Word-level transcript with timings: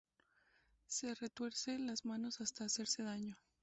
Se 0.87 1.13
retuerce 1.13 1.77
las 1.77 2.05
manos 2.05 2.41
hasta 2.41 2.63
hacerse 2.65 3.03
daño. 3.03 3.37